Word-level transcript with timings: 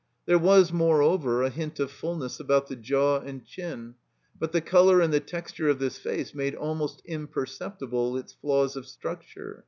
There 0.25 0.39
was, 0.39 0.73
moreover, 0.73 1.43
a 1.43 1.51
hint 1.51 1.79
of 1.79 1.89
f 1.89 2.01
uUness 2.01 2.39
about 2.39 2.67
the 2.67 2.75
jaw 2.75 3.19
and 3.19 3.45
chin. 3.45 3.93
But 4.39 4.51
the 4.51 4.59
color 4.59 4.99
and 4.99 5.13
the 5.13 5.19
texture 5.19 5.69
of 5.69 5.77
this 5.77 5.99
face 5.99 6.33
made 6.33 6.55
almost 6.55 7.03
imperceptible 7.05 8.17
its 8.17 8.33
flaws 8.33 8.75
of 8.75 8.85
structtu'e. 8.85 9.59